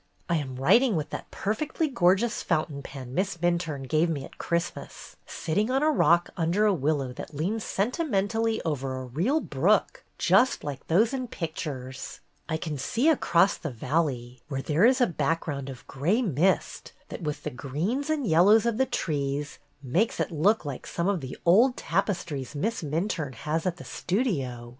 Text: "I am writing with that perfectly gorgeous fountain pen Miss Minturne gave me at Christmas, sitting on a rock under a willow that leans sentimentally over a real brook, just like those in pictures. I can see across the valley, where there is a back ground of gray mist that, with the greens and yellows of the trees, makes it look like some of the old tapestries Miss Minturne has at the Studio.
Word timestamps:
"I 0.27 0.37
am 0.37 0.55
writing 0.55 0.95
with 0.95 1.11
that 1.11 1.29
perfectly 1.29 1.87
gorgeous 1.87 2.41
fountain 2.41 2.81
pen 2.81 3.13
Miss 3.13 3.37
Minturne 3.37 3.87
gave 3.87 4.09
me 4.09 4.25
at 4.25 4.39
Christmas, 4.39 5.15
sitting 5.27 5.69
on 5.69 5.83
a 5.83 5.91
rock 5.91 6.31
under 6.35 6.65
a 6.65 6.73
willow 6.73 7.13
that 7.13 7.35
leans 7.35 7.63
sentimentally 7.63 8.59
over 8.63 8.95
a 8.95 9.05
real 9.05 9.39
brook, 9.39 10.03
just 10.17 10.63
like 10.63 10.87
those 10.87 11.13
in 11.13 11.27
pictures. 11.27 12.19
I 12.49 12.57
can 12.57 12.79
see 12.79 13.09
across 13.09 13.57
the 13.57 13.69
valley, 13.69 14.41
where 14.47 14.63
there 14.63 14.85
is 14.85 15.01
a 15.01 15.05
back 15.05 15.41
ground 15.41 15.69
of 15.69 15.85
gray 15.85 16.23
mist 16.23 16.93
that, 17.09 17.21
with 17.21 17.43
the 17.43 17.51
greens 17.51 18.09
and 18.09 18.25
yellows 18.25 18.65
of 18.65 18.79
the 18.79 18.87
trees, 18.87 19.59
makes 19.83 20.19
it 20.19 20.31
look 20.31 20.65
like 20.65 20.87
some 20.87 21.07
of 21.07 21.21
the 21.21 21.37
old 21.45 21.77
tapestries 21.77 22.55
Miss 22.55 22.81
Minturne 22.81 23.35
has 23.35 23.67
at 23.67 23.77
the 23.77 23.85
Studio. 23.85 24.69